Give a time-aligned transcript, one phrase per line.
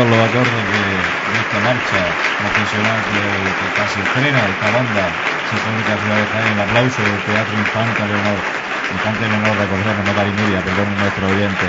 [0.00, 2.00] magníficos los acordes de, esta marcha
[2.38, 5.04] profesional que, que, casi estrena esta banda
[5.50, 6.52] sinfónica Ciudad de Jaén.
[6.54, 8.38] El aplauso del Teatro Infante Leonor.
[8.92, 11.66] Infante Leonor, recordemos, no Marimedia, perdón, nuestro oyente.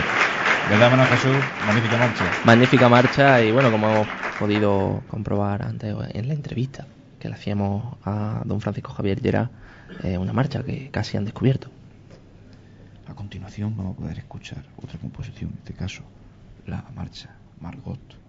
[0.69, 1.38] ¿Verdad, Manuel Jesús?
[1.66, 2.25] Magnífica marcha.
[2.45, 4.07] Magnífica marcha y bueno, como hemos
[4.39, 6.88] podido comprobar antes en la entrevista
[7.19, 9.50] que le hacíamos a don Francisco Javier Llera,
[10.04, 11.69] eh, una marcha que casi han descubierto.
[13.07, 16.04] A continuación vamos a poder escuchar otra composición, en este caso
[16.66, 18.20] la marcha Margot.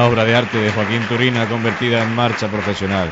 [0.00, 3.10] Obra de arte de Joaquín Turina convertida en marcha profesional.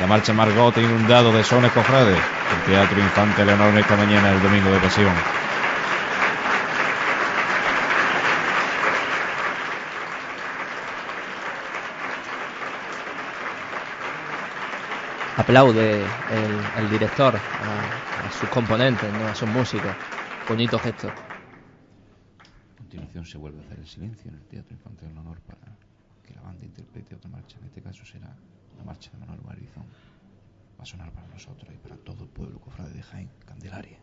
[0.00, 2.16] La marcha Margot inundado de sones cofrades.
[2.16, 5.12] El Teatro Infante Leonor esta mañana, el domingo de pasión.
[15.36, 16.04] Aplaude
[16.78, 19.28] el, director a, sus componentes, ¿no?
[19.28, 19.92] a sus músicos.
[20.48, 21.08] Bonito gesto.
[21.08, 25.77] A continuación se vuelve a hacer el silencio en el Teatro Infante Leonor para
[26.38, 27.58] la banda interprete otra marcha.
[27.58, 28.34] En este caso será
[28.76, 29.84] la marcha de Manuel Marizón
[30.78, 33.98] va a sonar para nosotros y para todo el pueblo cofrade de Jaén, Candelaria.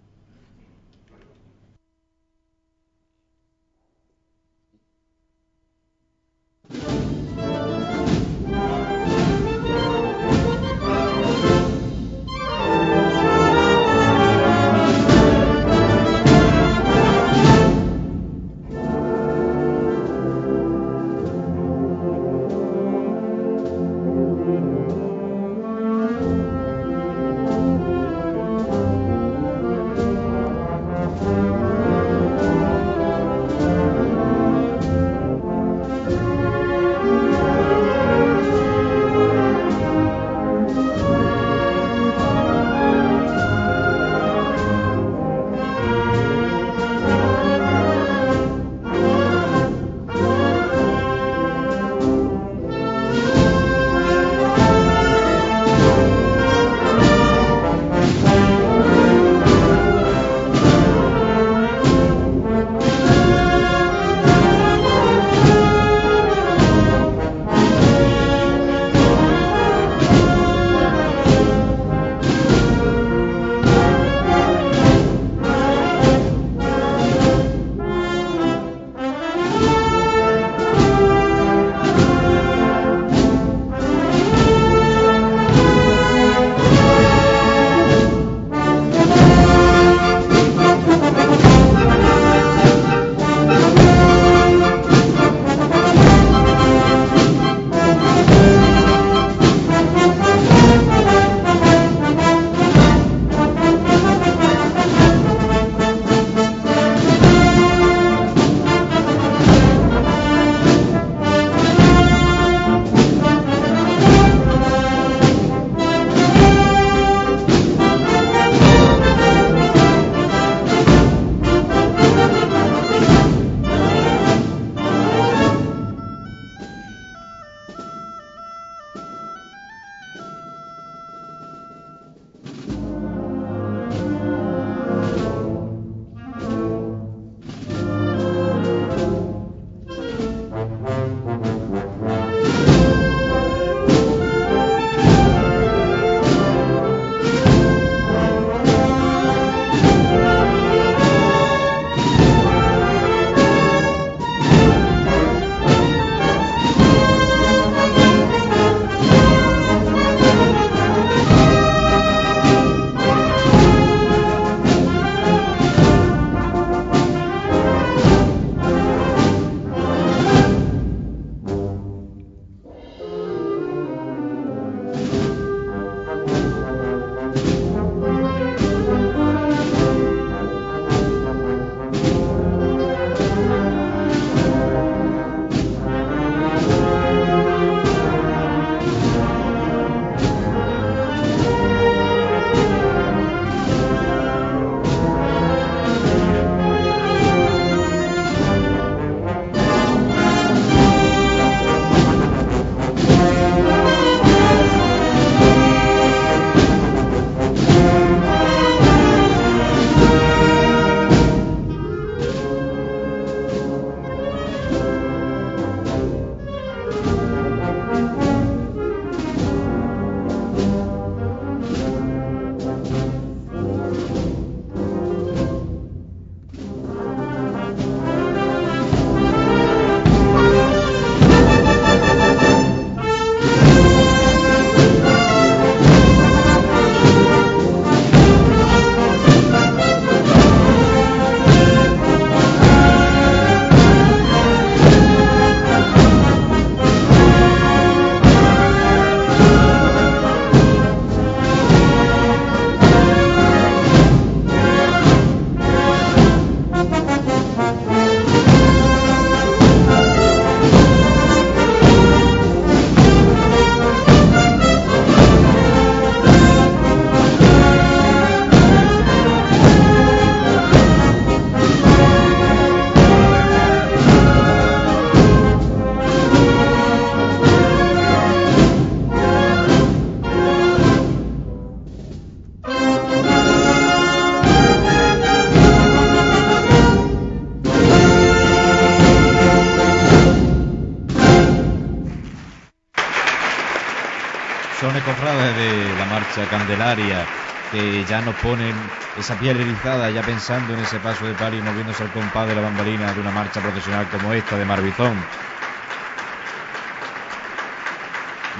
[295.05, 297.25] Cofrades de la marcha Candelaria
[297.71, 298.73] que ya nos ponen
[299.17, 302.55] esa piel erizada ya pensando en ese paso de palio y moviéndose al compás de
[302.55, 305.15] la bambalina de una marcha profesional como esta de Marbizón.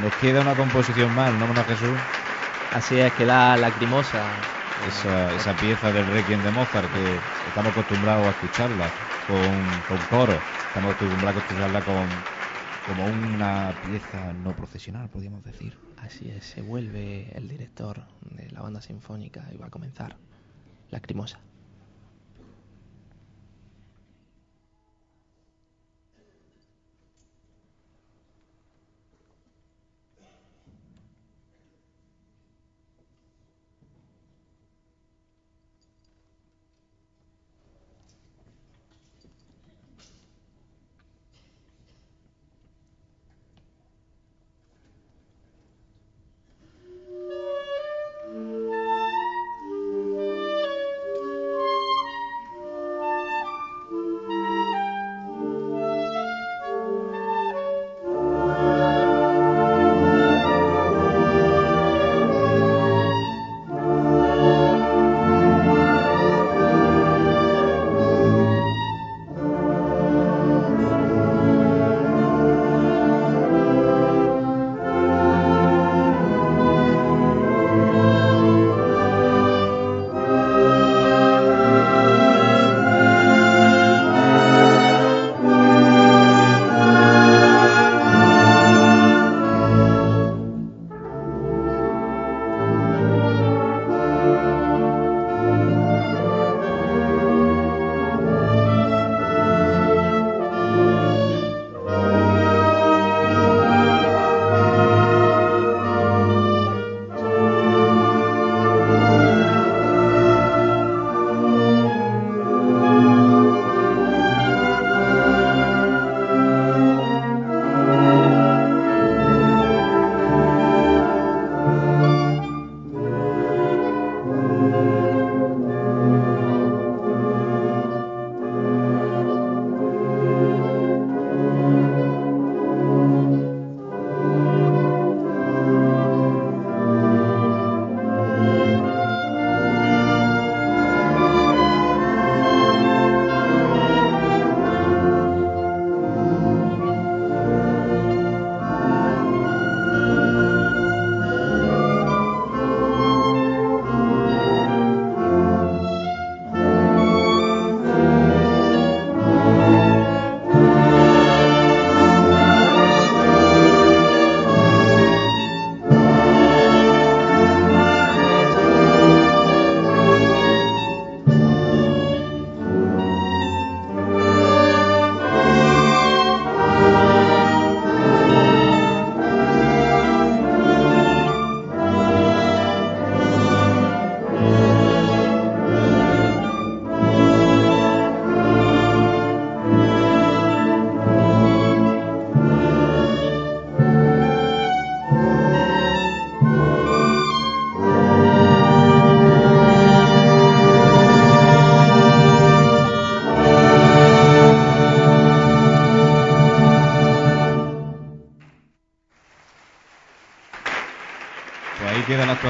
[0.02, 1.98] Nos queda una composición más, ¿no, Mona Jesús?
[2.74, 4.22] Así es, que la lacrimosa.
[4.88, 8.88] Esa, esa pieza del Requiem de Mozart que estamos acostumbrados a escucharla
[9.26, 12.08] con, con coro, estamos acostumbrados a escucharla con,
[12.86, 15.85] como una pieza no profesional, podríamos decir.
[16.06, 20.16] Así es, se vuelve el director de la banda sinfónica y va a comenzar
[20.92, 21.40] Lacrimosa.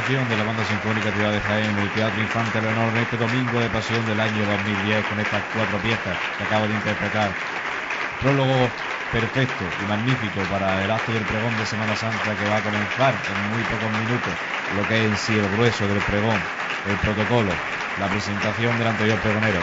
[0.06, 3.60] De la Banda Sinfónica Ciudad de Jaén en el Teatro Infante Leonor en este domingo
[3.60, 7.32] de pasión del año 2010 con estas cuatro piezas que acabo de interpretar.
[8.22, 8.70] Prólogo
[9.12, 13.16] perfecto y magnífico para el acto del pregón de Semana Santa que va a comenzar
[13.18, 14.34] en muy pocos minutos,
[14.78, 16.38] lo que es en sí el grueso del pregón,
[16.86, 17.52] el protocolo,
[18.00, 19.60] la presentación del anterior pregonero.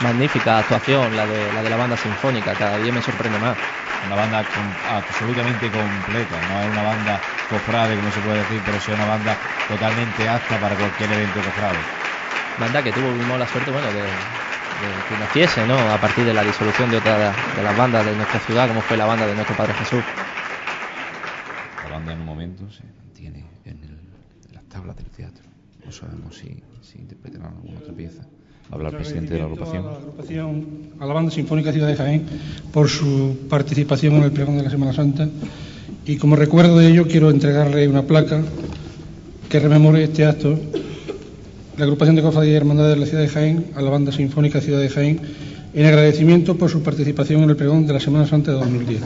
[0.00, 3.56] Magnífica actuación la de la, de la banda sinfónica, cada día me sorprende más.
[4.08, 4.44] Una banda
[4.90, 9.36] absolutamente completa, no es una banda cofrade, como se puede decir, pero sí una banda
[9.68, 11.78] totalmente apta para cualquier evento cofrade.
[12.58, 14.02] Banda que tuvimos la suerte, bueno, de,
[15.08, 15.78] que naciese, ¿no?
[15.78, 18.96] A partir de la disolución de otra de las bandas de nuestra ciudad, como fue
[18.96, 20.02] la banda de nuestro Padre Jesús.
[21.84, 23.80] La banda en un momento se mantiene en,
[24.52, 25.44] las tablas del teatro.
[25.84, 28.22] No sabemos si, si interpretarán alguna otra pieza.
[28.70, 29.84] Habla el presidente de la agrupación.
[29.84, 30.66] A la agrupación,
[30.98, 32.26] a la banda sinfónica Ciudad de Jaén,
[32.72, 35.28] por su participación en el pregón de la Semana Santa
[36.06, 38.42] y como recuerdo de ello quiero entregarle una placa
[39.48, 40.58] que rememore este acto,
[41.76, 44.60] la agrupación de cofradías y hermandades de la ciudad de Jaén a la banda sinfónica
[44.60, 45.20] Ciudad de Jaén
[45.74, 49.00] en agradecimiento por su participación en el pregón de la Semana Santa de 2010.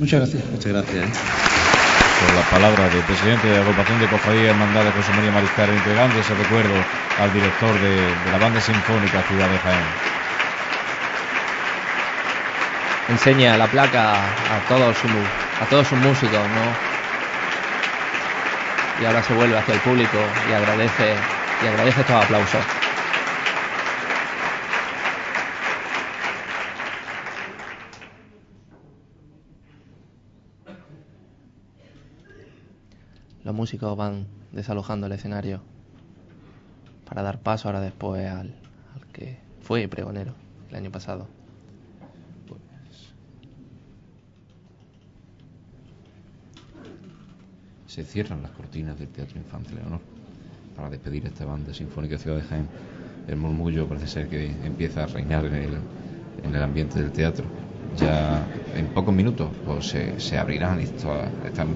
[0.00, 0.42] Muchas gracias.
[0.52, 1.06] Muchas gracias.
[1.06, 1.58] ¿eh?
[2.18, 5.70] con las palabras del presidente de la agrupación de cofradía hermandad de José María Mariscal
[5.70, 6.74] entregando ese recuerdo
[7.18, 10.17] al director de, de la banda sinfónica Ciudad de Jaén.
[13.08, 16.98] Enseña la placa a todos sus, a todos sus músicos, ¿no?
[19.00, 21.14] Y ahora se vuelve hacia el público y agradece,
[21.64, 22.60] y agradece estos aplausos.
[33.42, 35.62] Los músicos van desalojando el escenario
[37.08, 38.54] para dar paso ahora después al,
[38.94, 40.34] al que fue pregonero
[40.68, 41.37] el año pasado.
[47.98, 49.98] Se cierran las cortinas del Teatro Infante Leonor
[50.76, 52.66] para despedir a esta banda sinfónica de Ciudad de Jaén.
[53.26, 55.74] El murmullo parece ser que empieza a reinar en el,
[56.44, 57.44] en el ambiente del teatro.
[57.98, 59.86] Ya en pocos minutos pues,
[60.18, 61.28] se, abrirán estas,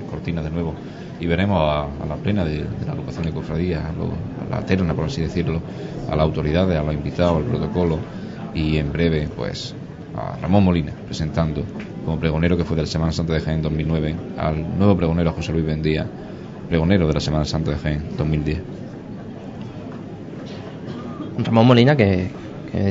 [0.09, 0.75] cortinas de nuevo
[1.19, 4.13] y veremos a, la plena de, de la agrupación de cofradías, a, lo-
[4.47, 5.61] a la terna, por así decirlo,
[6.09, 7.99] a las autoridades, a los invitados, al protocolo
[8.55, 9.75] y en breve, pues,
[10.16, 11.64] a Ramón Molina presentando
[12.05, 15.64] como pregonero que fue del Semana Santa de Jaén 2009 al nuevo pregonero José Luis
[15.64, 16.07] Bendía,
[16.68, 18.61] pregonero de la Semana Santa de Jaén 2010.
[21.44, 22.29] Ramón Molina, que,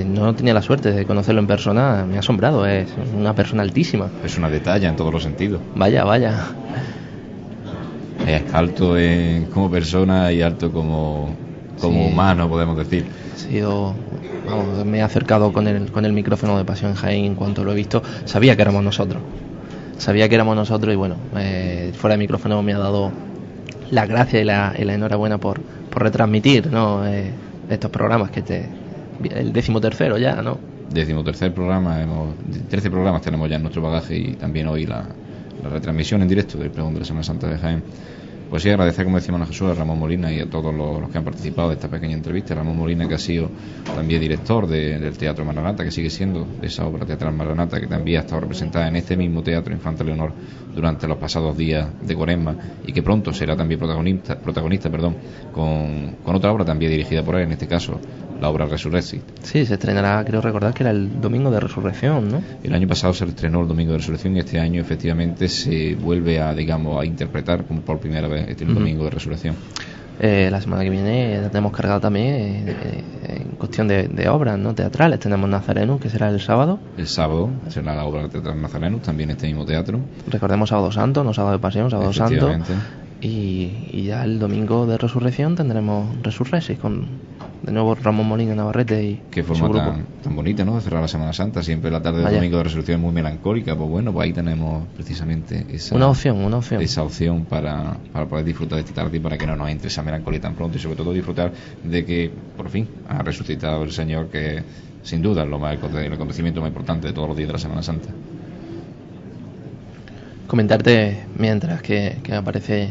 [0.06, 4.10] no tenía la suerte de conocerlo en persona, me ha asombrado, es una persona altísima.
[4.24, 5.62] Es una detalle en todos los sentidos.
[5.76, 6.36] Vaya, vaya.
[8.28, 11.36] Es alto en- como persona y alto como,
[11.82, 12.12] como Sí.
[12.14, 13.06] humano, podemos decir.
[14.48, 17.72] Vamos, me he acercado con el, con el micrófono de Pasión Jaén en cuanto lo
[17.72, 18.02] he visto.
[18.26, 19.22] Sabía que éramos nosotros.
[19.98, 23.12] Sabía que éramos nosotros y bueno, eh, fuera de micrófono me ha dado
[23.92, 27.06] la gracia y la, y la enhorabuena por, por retransmitir ¿no?
[27.06, 27.32] Eh,
[27.70, 28.66] estos programas que te.
[29.24, 30.58] El décimo tercero ya, ¿no?
[30.92, 32.34] Décimo tercer programa, hemos,
[32.70, 35.06] 13 programas tenemos ya en nuestro bagaje y también hoy la,
[35.64, 37.84] la retransmisión en directo del pregón de la Semana Santa de Jaén.
[38.52, 41.10] Pues sí, agradecer, como decíamos a Jesús, a Ramón Molina y a todos los, los
[41.10, 42.54] que han participado de esta pequeña entrevista.
[42.54, 43.50] Ramón Molina, que ha sido
[43.96, 48.18] también director de- del Teatro Maranata, que sigue siendo esa obra teatral Maranata, que también
[48.18, 50.34] ha estado representada en este mismo Teatro Infante Leonor
[50.76, 55.16] durante los pasados días de Cuaresma y que pronto será también protagonista, protagonista perdón,
[55.54, 58.00] con, con otra obra también dirigida por él, en este caso
[58.42, 59.22] la obra Resurrexit.
[59.44, 62.42] Sí, se estrenará, creo recordar que era el domingo de resurrección, ¿no?
[62.64, 66.40] El año pasado se estrenó el Domingo de Resurrección y este año efectivamente se vuelve
[66.42, 68.74] a, digamos, a interpretar como por primera vez este Ujú.
[68.74, 69.56] Domingo de Resurrección.
[70.20, 73.04] Eh, la semana que viene la tenemos cargada también eh, eh,
[73.42, 75.20] en cuestión de, de obras no teatrales.
[75.20, 76.80] Tenemos Nazareno, que será el sábado.
[76.98, 80.00] El sábado será la obra de Teatro Nazareno, también este mismo teatro.
[80.28, 82.52] Recordemos Sábado Santo, no Sábado de Pasión, Sábado Santo.
[83.20, 87.06] Y, y ya el domingo de resurrección tendremos Resurrexis con
[87.64, 89.92] de nuevo Ramón Molina Navarrete y Qué su forma grupo.
[89.92, 90.76] tan, tan bonita, ¿no?
[90.76, 91.62] De cerrar la Semana Santa.
[91.62, 92.38] Siempre la tarde del Vaya.
[92.38, 93.76] Domingo de Resurrección es muy melancólica.
[93.76, 96.82] Pues bueno, pues ahí tenemos precisamente esa, Una opción, una opción.
[96.82, 99.90] esa opción para, para poder disfrutar de esta tarde y para que no nos entre
[99.90, 101.52] esa melancolía tan pronto y sobre todo disfrutar
[101.84, 104.64] de que por fin ha resucitado el Señor que
[105.04, 107.60] sin duda es lo más, el acontecimiento más importante de todos los días de la
[107.60, 108.10] Semana Santa.
[110.48, 112.90] comentarte mientras que, que aparece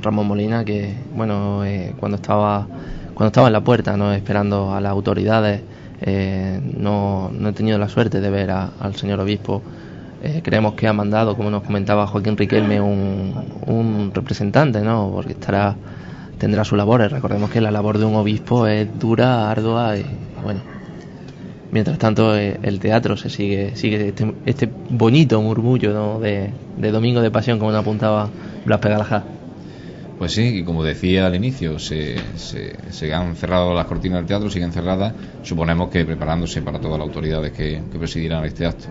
[0.00, 2.66] Ramón Molina que bueno eh, cuando estaba
[3.20, 5.60] cuando estaba en la puerta no esperando a las autoridades
[6.00, 9.60] eh, no, no he tenido la suerte de ver a- al señor obispo
[10.22, 15.76] Eh, creemos que ha mandado como nos comentaba Joaquín Riquelme un, representante no porque estará
[16.38, 20.04] tendrá sus labores recordemos que la labor de un obispo es dura ardua y
[20.42, 20.60] bueno
[21.72, 26.18] Mientras tanto, eh, el teatro se sigue, sigue este, este bonito murmullo ¿no?
[26.18, 28.28] de, de Domingo de Pasión, como nos apuntaba
[28.64, 29.22] Blas Pegalajá.
[30.20, 34.26] Pues sí, y como decía al inicio, se, se, se han cerrado las cortinas del
[34.26, 38.88] teatro, siguen cerradas, suponemos que preparándose para todas las autoridades que, que presidirán este acto.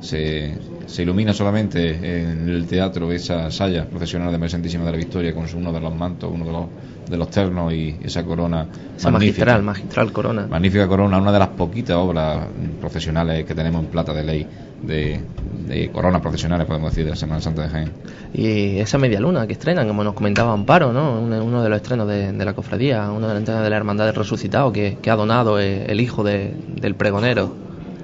[0.00, 1.90] Se, se ilumina solamente
[2.22, 5.72] en el teatro esa saya procesional de María Santísima de la Victoria con su- uno
[5.74, 6.66] de los mantos, uno de los,
[7.06, 9.44] de los ternos y esa corona Esa magnífica.
[9.44, 10.46] magistral, magistral corona.
[10.48, 12.48] Magnífica corona, una de las poquitas obras
[12.80, 14.46] procesionales que tenemos en plata de ley,
[14.86, 15.20] de,
[15.68, 17.90] de coronas procesionales, podemos decir, de la Semana Santa de Jaén.
[18.34, 21.20] Y esa media luna que estrenan, como nos comentaba Amparo, ¿no?
[21.20, 24.06] uno, de los estrenos de, de la cofradía, uno de los estrenos de la Hermandad
[24.06, 27.54] del Resucitado que, que ha donado eh, el hijo de- del pregonero.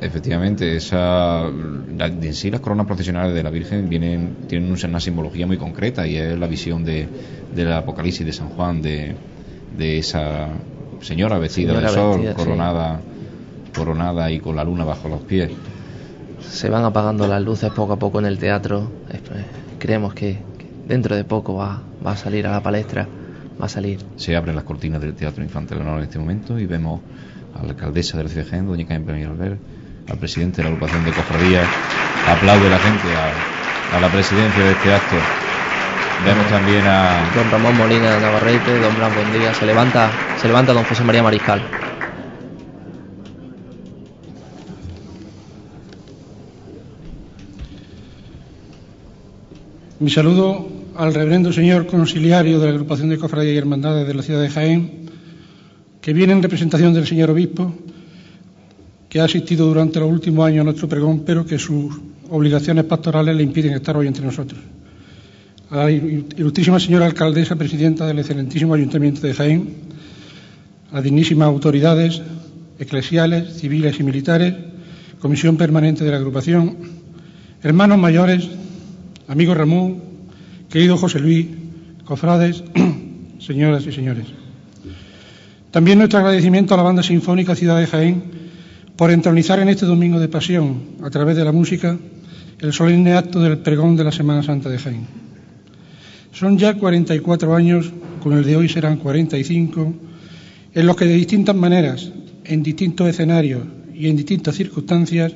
[0.01, 1.49] Efectivamente, esa,
[1.97, 6.07] la- en sí las coronas procesionales de la Virgen vienen, tienen una simbología muy concreta
[6.07, 7.09] y es la visión de,
[7.55, 9.17] del Apocalipsis de San Juan, de,
[9.77, 10.49] de esa
[11.01, 12.37] señora vestida Señora de sol, vestida, sí.
[12.37, 13.01] coronada,
[13.77, 15.51] coronada y con la luna bajo los pies.
[16.41, 18.91] Se van apagando las luces poco a poco en el teatro.
[19.11, 19.21] Eh,
[19.79, 23.07] Creemos que, que dentro de poco va, va a salir a la palestra,
[23.61, 24.01] va a salir.
[24.17, 27.01] Se abren las cortinas del Teatro Infante Leonor en este momento y vemos
[27.59, 29.61] a la alcaldesa de la ciudad de Jaén, doña Carmen Albert,
[30.11, 31.67] al presidente de la agrupación de cofradías,
[32.27, 35.17] aplaude la gente a, a la presidencia de este acto.
[36.25, 37.31] Vemos también a...
[37.35, 41.61] Don Ramón Molina Navarrete, don Blas Buendía, se levanta, se levanta don José María Mariscal.
[50.01, 54.23] Mi saludo al reverendo señor conciliario de la agrupación de cofradías y hermandades de la
[54.23, 54.91] ciudad de Jaén,
[56.01, 57.75] que viene en representación del señor obispo,
[59.09, 61.99] que ha asistido durante los últimos años a nuestro pregón, pero que sus
[62.31, 64.61] obligaciones pastorales le impiden estar hoy entre nosotros.
[65.71, 69.69] A la ilustrísima señora alcaldesa, presidenta del excelentísimo Ayuntamiento de Jaén,
[70.93, 72.23] a dignísimas autoridades
[72.79, 74.55] eclesiales, civiles y militares,
[75.19, 76.77] comisión permanente de la agrupación,
[77.65, 78.49] hermanos mayores,
[79.29, 80.03] amigo Ramón,
[80.71, 81.47] querido José Luis,
[82.05, 82.65] cofrades,
[83.39, 84.27] señoras y señores.
[85.71, 88.23] También nuestro agradecimiento a la Banda Sinfónica Ciudad de Jaén
[88.97, 91.97] por entronizar en este domingo de pasión, a través de la música,
[92.59, 95.07] el solemne acto del pregón de la Semana Santa de Jaén.
[96.33, 99.95] Son ya 44 años, con el de hoy serán 45,
[100.75, 102.11] en los que de distintas maneras,
[102.45, 103.63] en distintos escenarios
[103.95, 105.35] y en distintas circunstancias,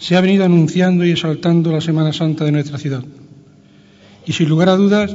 [0.00, 3.04] se ha venido anunciando y exaltando la Semana Santa de nuestra ciudad.
[4.26, 5.14] Y sin lugar a dudas,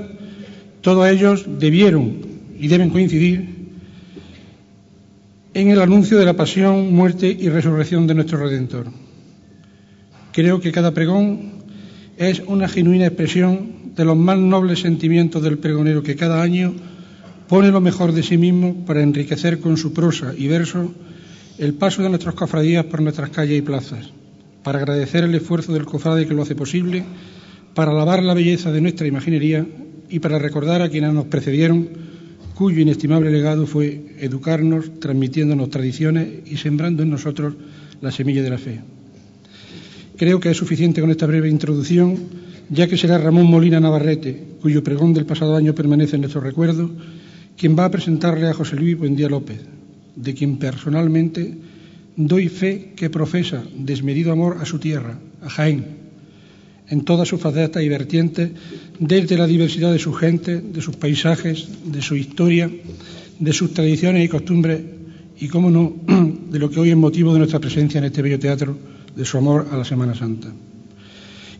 [0.82, 2.19] todos ellos debieron
[2.60, 3.50] y deben coincidir
[5.56, 8.86] en el anuncio de la pasión, muerte y resurrección de nuestro Redentor.
[10.32, 11.63] Creo que cada pregón
[12.17, 16.76] es una genuina expresión de los más nobles sentimientos del pregonero que cada año
[17.48, 20.93] pone lo mejor de sí mismo para enriquecer con su prosa y verso
[21.58, 24.12] el paso de nuestras cofradías por nuestras calles y plazas,
[24.65, 27.06] para agradecer el esfuerzo del cofrade que lo hace posible,
[27.75, 29.63] para alabar la belleza de nuestra imaginería
[30.10, 31.88] y para recordar a quienes nos precedieron
[32.56, 37.54] cuyo inestimable legado fue educarnos, transmitiéndonos tradiciones y sembrando en nosotros
[38.01, 38.80] la semilla de la fe.
[40.17, 42.17] Creo que es suficiente con esta breve introducción,
[42.71, 46.89] ya que será Ramón Molina Navarrete, cuyo pregón del pasado año permanece en nuestro recuerdo,
[47.56, 49.60] quien va a presentarle a José Luis Buendía López,
[50.15, 51.56] de quien personalmente
[52.15, 55.86] doy fe que profesa desmedido amor a su tierra, a Jaén,
[56.88, 58.51] en todas sus facetas y vertientes,
[58.99, 62.69] desde la diversidad de su gente, de sus paisajes, de su historia,
[63.39, 64.82] de sus tradiciones y costumbres,
[65.38, 65.93] y, cómo no,
[66.49, 68.78] de lo que hoy es motivo de nuestra presencia en este bello teatro,
[69.15, 70.49] de su amor a la Semana Santa.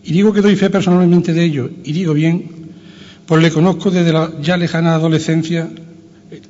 [0.04, 2.46] Y digo que doy fe personalmente de ello, y digo bien,
[3.26, 5.68] pues le conozco desde la ya lejana adolescencia,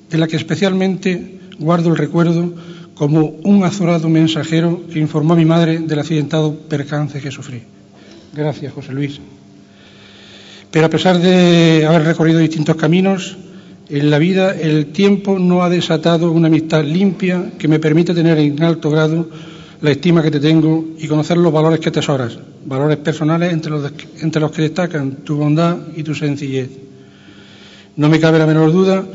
[0.09, 2.53] de la que especialmente guardo el recuerdo
[2.95, 7.61] como un azorado mensajero que informó a mi madre del accidentado percance que sufrí.
[8.33, 9.19] Gracias, José Luis.
[10.71, 13.37] Pero a pesar de haber recorrido distintos caminos,
[13.89, 18.37] en la vida el tiempo no ha desatado una amistad limpia que me permite tener
[18.39, 19.29] en alto grado
[19.81, 23.91] la estima que te tengo y conocer los valores que atesoras, valores personales entre los,
[24.21, 26.69] entre los que destacan tu bondad y tu sencillez.
[27.97, 29.05] No me cabe la menor duda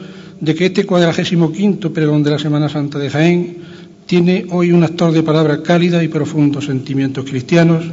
[0.40, 3.56] de que este cuadragésimo quinto pregón de la Semana Santa de Jaén
[4.10, 7.84] tiene hoy un actor de palabras cálidas y profundos sentimientos cristianos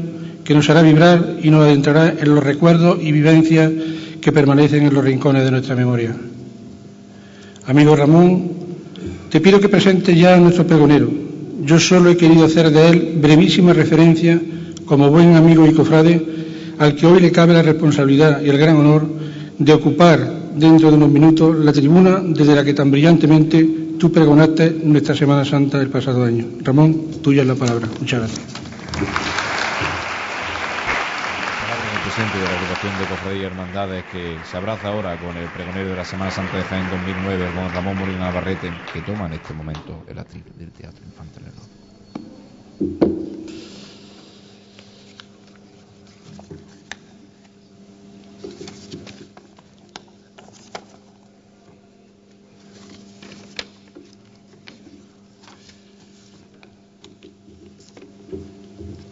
[0.43, 3.71] que nos hará vibrar y nos adentrará en los recuerdos y vivencias
[4.19, 6.17] que permanecen en los rincones de nuestra memoria.
[7.67, 8.49] Amigo Ramón,
[9.29, 11.07] te pido que presente ya a nuestro pregonero.
[11.63, 14.41] Yo solo he querido hacer de él brevísima referencia
[14.87, 16.19] como buen amigo y cofrade
[16.79, 19.07] al que hoy le cabe la responsabilidad y el gran honor
[19.59, 24.79] de ocupar dentro de unos minutos la tribuna desde la que tan brillantemente tú pregonaste
[24.83, 26.45] nuestra Semana Santa del pasado año.
[26.61, 27.87] Ramón, tuya es la palabra.
[27.99, 28.57] Muchas gracias.
[32.03, 35.89] presidente de la agrupación de cofradías y hermandades que se abraza ahora con el pregonero
[35.89, 39.53] de la Semana Santa de Jaén 2009, con Ramón Molina Navarrete, que toma en este
[39.53, 41.41] momento el atril del Teatro Infante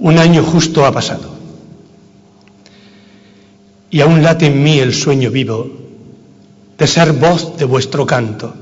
[0.06, 1.32] Un año justo ha pasado
[3.90, 5.68] y aún late en mí el sueño vivo
[6.78, 8.54] de ser voz de vuestro canto,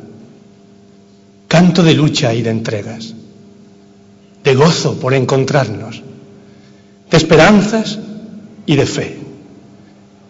[1.50, 3.14] canto de lucha y de entregas,
[4.42, 6.02] de gozo por encontrarnos,
[7.12, 8.00] de esperanzas
[8.66, 9.20] y de fe,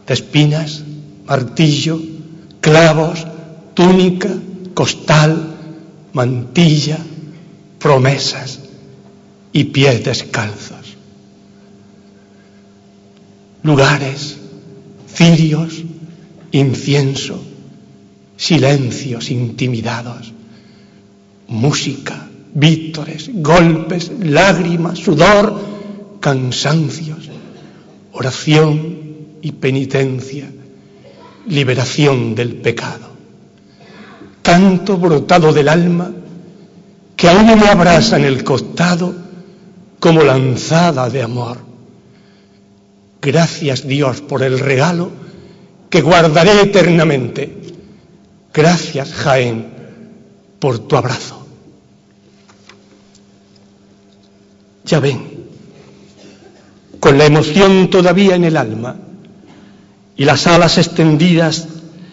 [0.08, 0.84] de espinas,
[1.28, 2.02] martillo,
[2.60, 3.28] clavos,
[3.76, 4.32] túnica,
[4.74, 5.58] costal,
[6.14, 6.98] mantilla,
[7.78, 8.62] promesas
[9.52, 10.83] y pies descalzos.
[13.64, 14.38] Lugares,
[15.08, 15.84] cirios,
[16.52, 17.42] incienso,
[18.38, 20.34] silencios intimidados,
[21.48, 25.60] música, vítores, golpes, lágrimas, sudor,
[26.20, 27.30] cansancios,
[28.14, 28.98] oración
[29.42, 30.50] y penitencia,
[31.48, 33.12] liberación del pecado.
[34.42, 36.12] Canto brotado del alma
[37.16, 39.14] que aún me abraza en el costado
[40.00, 41.73] como lanzada de amor.
[43.24, 45.10] Gracias Dios por el regalo
[45.90, 47.58] que guardaré eternamente.
[48.54, 49.68] Gracias Jaén
[50.60, 51.48] por tu abrazo.
[54.86, 55.22] Ya ven,
[57.00, 58.98] con la emoción todavía en el alma
[60.18, 61.68] y las alas extendidas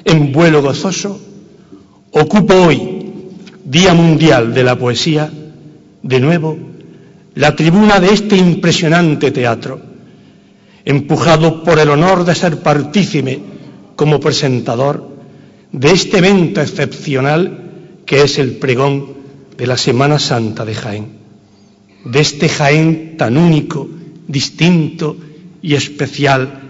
[0.04, 1.20] en vuelo gozoso,
[2.12, 3.12] ocupo hoy,
[3.64, 5.30] Día Mundial de la Poesía,
[6.02, 6.70] de nuevo
[7.34, 9.80] la tribuna de este impresionante teatro,
[10.90, 13.40] empujado por el honor de ser partícipe
[13.96, 15.08] como presentador
[15.72, 19.14] de este evento excepcional que es el pregón
[19.56, 21.06] de la Semana Santa de Jaén,
[22.04, 23.88] de este Jaén tan único,
[24.26, 25.16] distinto
[25.62, 26.60] y especial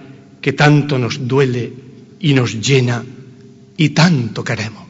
[0.40, 1.72] que tanto nos duele
[2.20, 3.02] y nos llena
[3.76, 4.84] y tanto queremos.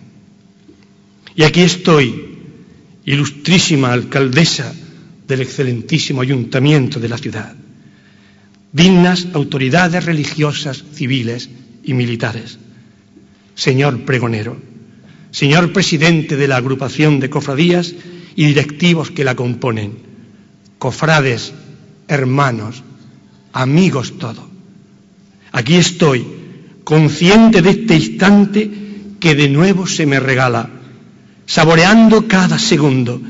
[1.36, 2.38] Y aquí estoy,
[3.04, 4.72] ilustrísima alcaldesa
[5.26, 7.55] del excelentísimo ayuntamiento de la ciudad,
[8.72, 11.50] dignas autoridades religiosas, civiles
[11.82, 12.58] y militares,
[13.54, 14.56] señor pregonero,
[15.30, 17.94] señor presidente de la agrupación de cofradías
[18.36, 19.98] y directivos que la componen,
[20.78, 21.52] cofrades,
[22.08, 22.82] hermanos,
[23.52, 24.44] amigos todos.
[25.52, 26.24] Aquí estoy,
[26.84, 28.70] consciente de este instante
[29.18, 30.70] que de nuevo se me regala,
[31.46, 33.20] saboreando cada segundo,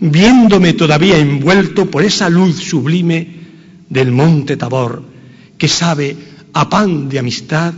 [0.00, 3.45] viéndome todavía envuelto por esa luz sublime
[3.88, 5.02] del monte Tabor,
[5.58, 6.16] que sabe
[6.52, 7.74] a pan de amistad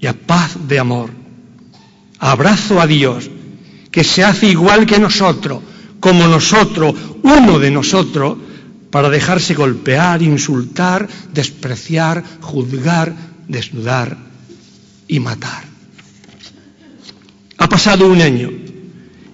[0.00, 1.10] y a paz de amor.
[2.18, 3.30] Abrazo a Dios,
[3.90, 5.62] que se hace igual que nosotros,
[6.00, 8.36] como nosotros, uno de nosotros,
[8.90, 13.12] para dejarse golpear, insultar, despreciar, juzgar,
[13.48, 14.16] desnudar
[15.08, 15.64] y matar.
[17.58, 18.50] Ha pasado un año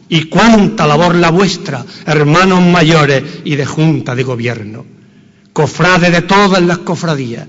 [0.09, 4.85] y cuánta labor la vuestra, hermanos mayores y de junta de gobierno,
[5.61, 7.47] cofrades de todas las cofradías,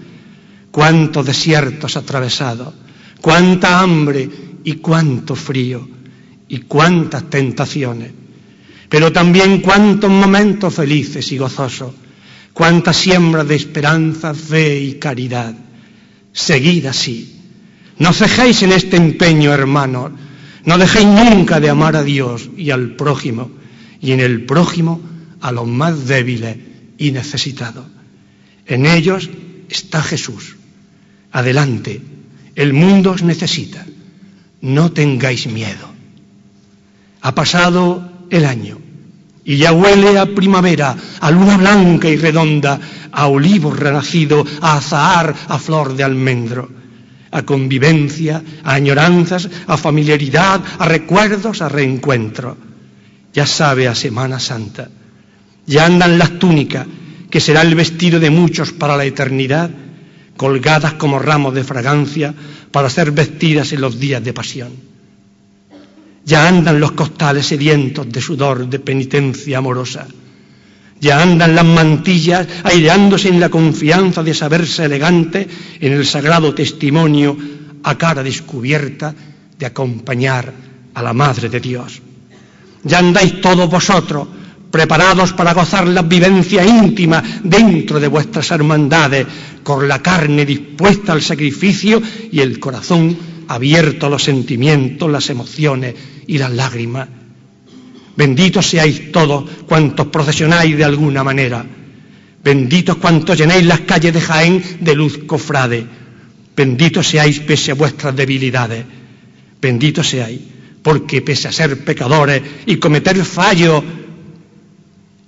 [0.72, 2.74] cuántos desiertos atravesados,
[3.22, 4.30] cuánta hambre
[4.64, 5.88] y cuánto frío
[6.48, 8.12] y cuántas tentaciones
[8.92, 11.94] pero también cuántos momentos felices y gozosos,
[12.52, 15.56] cuántas siembras de esperanza, fe y caridad.
[16.34, 17.40] Seguid así.
[18.00, 20.12] No cejéis en este empeño, hermanos.
[20.66, 23.52] No dejéis nunca de amar a Dios y al prójimo,
[24.02, 25.00] y en el prójimo
[25.40, 26.58] a los más débiles
[26.98, 27.86] y necesitados.
[28.66, 29.30] En ellos
[29.70, 30.58] está Jesús.
[31.32, 32.02] Adelante,
[32.56, 33.86] el mundo os necesita.
[34.62, 35.90] No tengáis miedo.
[37.22, 38.80] Ha pasado el año
[39.44, 42.80] y ya huele a primavera, a luna blanca y redonda,
[43.12, 46.70] a olivo renacido, a azahar, a flor de almendro,
[47.32, 52.58] a convivencia, a añoranzas, a familiaridad, a recuerdos, a reencuentro.
[53.34, 54.90] Ya sabe a Semana Santa.
[55.66, 56.86] Ya andan las túnicas,
[57.32, 59.72] que será el vestido de muchos para la eternidad,
[60.36, 62.34] colgadas como ramos de fragancia
[62.72, 64.72] para ser vestidas en los días de pasión.
[66.26, 70.08] Ya andan los costales sedientos de sudor, de penitencia amorosa.
[71.00, 75.48] Ya andan las mantillas aireándose en la confianza de saberse elegante
[75.80, 77.36] en el sagrado testimonio
[77.84, 79.16] a cara descubierta
[79.58, 80.54] de acompañar
[80.94, 82.02] a la Madre de Dios.
[82.84, 84.28] Ya andáis todos vosotros
[84.72, 89.28] preparados para gozar la vivencia íntima dentro de vuestras hermandades,
[89.62, 92.02] con la carne dispuesta al sacrificio
[92.32, 93.16] y el corazón
[93.48, 95.94] abierto a los sentimientos, las emociones
[96.26, 97.08] y las lágrimas.
[98.16, 101.66] Benditos seáis todos cuantos procesionáis de alguna manera.
[102.44, 105.86] Benditos cuantos llenéis las calles de Jaén de luz cofrade.
[106.56, 108.86] Benditos seáis pese a vuestras debilidades.
[109.62, 110.40] Benditos seáis,
[110.82, 113.84] porque pese a ser pecadores y cometer fallos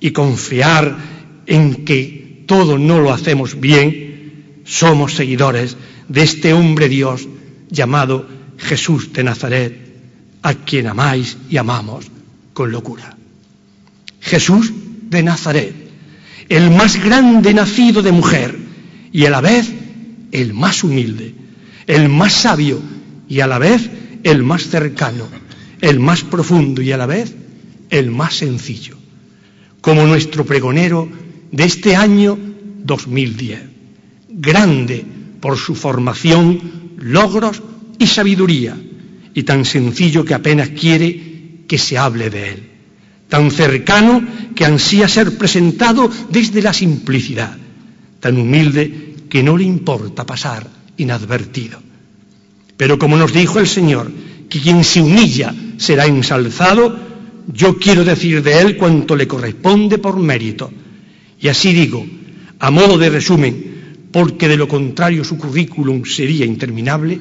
[0.04, 0.98] y confiar
[1.46, 5.78] en que todo no lo hacemos bien, somos seguidores
[6.10, 7.26] de este hombre Dios
[7.70, 8.28] llamado
[8.58, 9.80] Jesús de Nazaret,
[10.42, 12.12] a quien amáis y amamos
[12.52, 13.16] con locura.
[14.20, 14.74] Jesús
[15.10, 15.74] de Nazaret,
[16.50, 18.60] el más grande nacido de mujer
[19.14, 19.72] y a la vez
[20.34, 21.34] el más humilde,
[21.88, 22.82] el más sabio
[23.30, 23.90] y a la vez
[24.24, 25.30] el más cercano,
[25.80, 27.34] el más profundo y a la vez
[27.90, 28.98] el más sencillo,
[29.84, 31.10] como nuestro pregonero
[31.52, 32.40] de este año
[32.86, 33.60] 2010,
[34.30, 35.04] grande
[35.42, 37.62] por su formación, logros
[38.00, 38.78] y sabiduría,
[39.34, 42.70] y tan sencillo que apenas quiere que se hable de él,
[43.28, 44.26] tan cercano
[44.56, 47.58] que ansía ser presentado desde la simplicidad,
[48.22, 50.66] tan humilde que no le importa pasar
[50.96, 51.82] inadvertido.
[52.78, 54.10] Pero como nos dijo el Señor,
[54.50, 57.13] que quien se humilla será ensalzado,
[57.48, 60.72] yo quiero decir de él cuanto le corresponde por mérito.
[61.40, 62.06] Y así digo,
[62.60, 63.74] a modo de resumen,
[64.12, 67.20] porque de lo contrario su currículum sería interminable,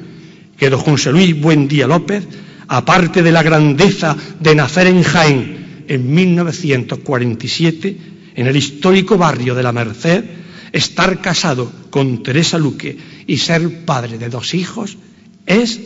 [0.57, 2.25] que don José Luis Buendía López,
[2.67, 7.97] aparte de la grandeza de nacer en Jaén en 1947,
[8.35, 10.23] en el histórico barrio de la Merced,
[10.71, 12.97] estar casado con Teresa Luque
[13.27, 14.97] y ser padre de dos hijos,
[15.45, 15.81] es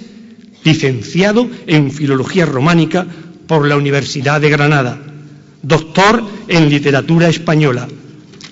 [0.64, 3.08] licenciado en Filología Románica
[3.48, 5.00] por la Universidad de Granada,
[5.62, 7.88] doctor en Literatura Española,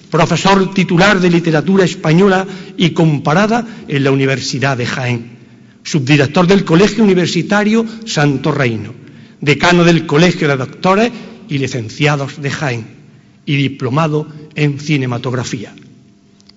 [0.09, 5.37] profesor titular de Literatura Española y comparada en la Universidad de Jaén,
[5.83, 8.93] subdirector del Colegio Universitario Santo Reino,
[9.41, 11.11] decano del Colegio de Doctores
[11.49, 12.87] y Licenciados de Jaén
[13.45, 15.73] y diplomado en Cinematografía.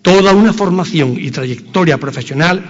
[0.02, 2.64] Toda una formación y trayectoria profesional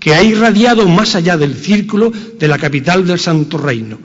[0.00, 3.98] que ha irradiado más allá del círculo de la capital del Santo Reino,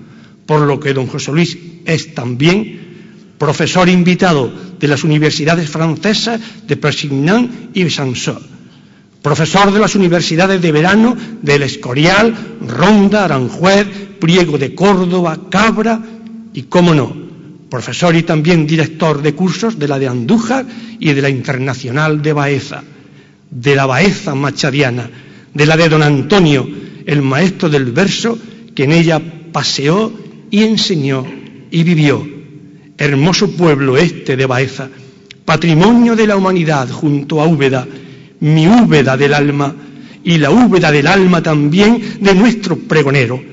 [0.45, 2.85] por lo que don José Luis es también
[3.37, 8.39] profesor invitado de las universidades francesas de Persignan y Besançon,
[9.21, 12.33] profesor de las universidades de verano del Escorial,
[12.67, 13.87] Ronda, Aranjuez,
[14.19, 15.99] Priego de Córdoba, Cabra
[16.53, 17.13] y, cómo no,
[17.69, 20.65] profesor y también director de cursos de la de Andújar
[20.99, 22.83] y de la Internacional de Baeza,
[23.49, 25.09] de la Baeza machadiana,
[25.53, 26.67] de la de don Antonio,
[27.05, 28.37] el maestro del verso,
[28.73, 29.21] que en ella
[29.51, 30.24] paseó
[30.55, 31.25] y enseñó
[31.69, 32.25] y vivió.
[32.97, 34.87] Hermoso pueblo este de Baeza,
[35.43, 37.85] patrimonio de la humanidad junto a Úbeda,
[38.39, 39.75] mi Úbeda del alma
[40.23, 43.43] y la Úbeda del alma también de nuestro pregonero,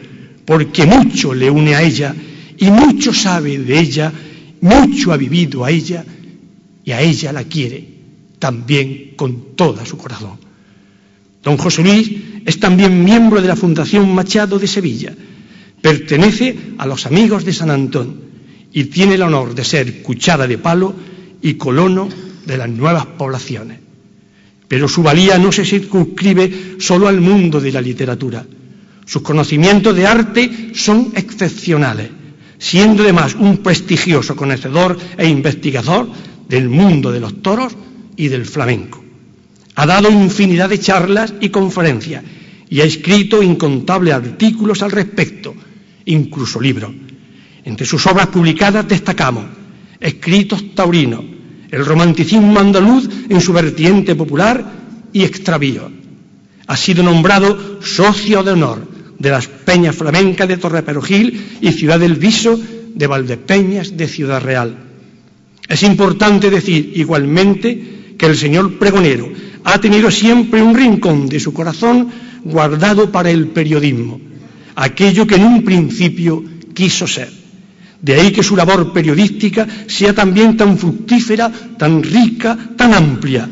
[0.44, 2.14] porque mucho le une a ella
[2.56, 4.12] y mucho sabe de ella,
[4.60, 6.04] mucho ha vivido a ella
[6.84, 7.84] y a ella la quiere
[8.38, 10.38] también con todo su corazón.
[11.42, 12.12] Don José Luis
[12.46, 15.12] es también miembro de la Fundación Machado de Sevilla.
[15.82, 18.20] Pertenece a los amigos de San Antón
[18.72, 20.94] y tiene el honor de ser cuchara de palo
[21.42, 22.08] y colono
[22.46, 23.78] de las nuevas poblaciones.
[24.68, 28.46] Pero su valía no se circunscribe solo al mundo de la literatura.
[29.04, 32.10] Sus conocimientos de arte son excepcionales,
[32.58, 36.08] siendo además un prestigioso conocedor e investigador
[36.48, 37.74] del mundo de los toros
[38.16, 39.02] y del flamenco.
[39.74, 42.22] Ha dado infinidad de charlas y conferencias
[42.70, 45.54] y ha escrito incontables artículos al respecto,
[46.06, 46.90] incluso libros.
[47.64, 49.44] Entre sus obras publicadas destacamos
[50.02, 51.22] Escritos taurinos,
[51.70, 54.64] el romanticismo andaluz en su vertiente popular
[55.12, 55.92] y extravío.
[56.66, 62.16] Ha sido nombrado socio de honor de las Peñas Flamencas de Torreperogil y Ciudad del
[62.16, 62.58] Viso
[62.92, 64.76] de Valdepeñas de Ciudad Real.
[65.68, 69.30] Es importante decir igualmente que el señor pregonero
[69.62, 72.10] ha tenido siempre un rincón de su corazón
[72.42, 74.20] guardado para el periodismo,
[74.76, 76.42] aquello que en un principio
[76.74, 77.30] quiso ser.
[78.00, 83.48] De ahí que su labor periodística sea también tan fructífera, tan rica, tan amplia,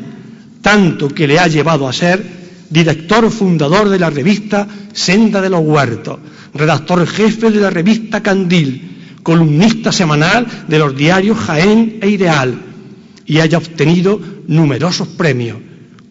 [0.61, 2.21] tanto que le ha llevado a ser
[2.69, 6.19] director fundador de la revista Senda de los Huertos,
[6.53, 12.61] redactor jefe de la revista Candil, columnista semanal de los diarios Jaén e Ideal,
[13.25, 15.57] y haya obtenido numerosos premios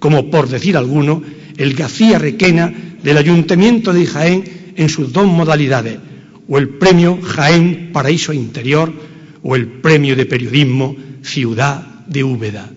[0.00, 1.22] como por decir alguno,
[1.56, 2.72] el García Requena
[3.04, 4.44] del Ayuntamiento de Jaén
[4.76, 5.98] en sus dos modalidades,
[6.48, 8.92] o el premio Jaén Paraíso Interior
[9.42, 12.68] o el premio de periodismo Ciudad de Úbeda.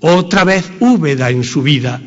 [0.00, 2.00] Otra vez Úbeda en su vida,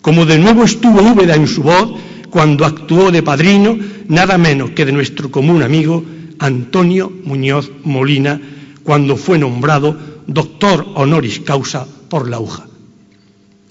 [0.00, 1.92] como de nuevo estuvo Úbeda en su voz
[2.28, 6.04] cuando actuó de padrino nada menos que de nuestro común amigo
[6.38, 8.40] Antonio Muñoz Molina,
[8.82, 9.96] cuando fue nombrado
[10.26, 12.66] doctor honoris causa por la UJA.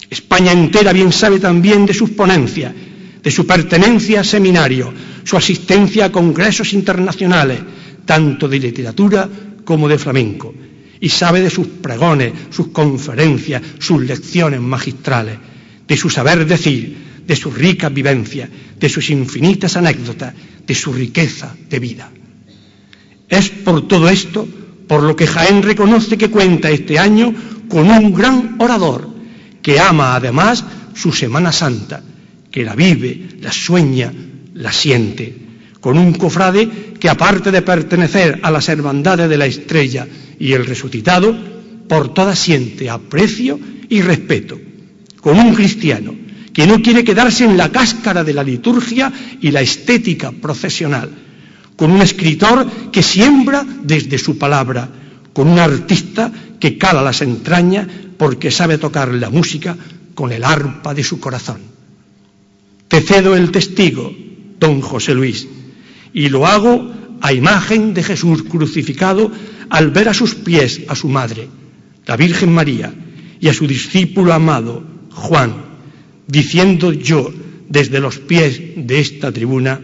[0.08, 2.72] España entera bien sabe también de sus ponencias,
[3.22, 4.92] de su pertenencia a seminarios,
[5.24, 7.60] su asistencia a congresos internacionales,
[8.04, 9.28] tanto de literatura
[9.64, 10.52] como de flamenco,
[11.00, 15.38] y sabe de sus pregones, sus conferencias, sus lecciones magistrales,
[15.86, 16.96] de su saber decir,
[17.26, 18.48] de sus ricas vivencias,
[18.78, 20.34] de sus infinitas anécdotas,
[20.66, 22.10] de su riqueza de vida.
[23.28, 24.46] Es por todo esto
[24.88, 27.32] por lo que Jaén reconoce que cuenta este año
[27.68, 29.08] con un gran orador,
[29.62, 30.64] que ama además
[30.94, 32.02] su Semana Santa,
[32.52, 34.12] que la vive, la sueña,
[34.54, 35.34] la siente,
[35.80, 40.06] con un cofrade que aparte de pertenecer a las hermandades de la estrella
[40.38, 41.34] y el resucitado,
[41.88, 44.60] por todas siente aprecio y respeto,
[45.20, 46.14] con un cristiano
[46.52, 51.10] que no quiere quedarse en la cáscara de la liturgia y la estética procesional,
[51.74, 54.88] con un escritor que siembra desde su palabra,
[55.32, 56.30] con un artista
[56.60, 57.88] que cala las entrañas
[58.18, 59.76] porque sabe tocar la música
[60.14, 61.71] con el arpa de su corazón.
[62.92, 64.14] Te cedo el testigo,
[64.60, 65.48] don José Luis.
[66.12, 69.32] Y lo hago a imagen de Jesús crucificado
[69.70, 71.48] al ver a sus pies a su madre,
[72.04, 72.92] la Virgen María,
[73.40, 75.54] y a su discípulo amado, Juan,
[76.26, 77.32] diciendo yo
[77.66, 79.80] desde los pies de esta tribuna,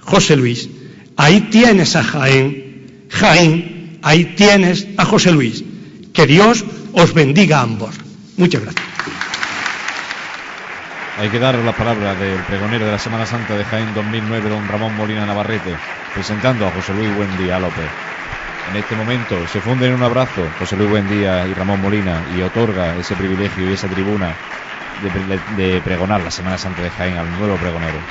[0.00, 0.68] José Luis,
[1.14, 5.62] ahí tienes a Jaén, Jaén, ahí tienes a José Luis.
[6.12, 7.94] Que Dios os bendiga a ambos.
[8.36, 8.90] Muchas gracias.
[11.20, 14.66] Hay que dar las palabras del pregonero de la Semana Santa de Jaén 2009, don
[14.66, 15.76] Ramón Molina Navarrete,
[16.14, 17.90] presentando a José Luis Buendía López.
[18.66, 22.40] En este momento se funden en un abrazo José Luis Buendía y Ramón Molina y
[22.40, 24.38] otorga ese privilegio y esa tribuna
[25.02, 28.06] de, de pregonar la Semana Santa de Jaén al nuevo pregonero.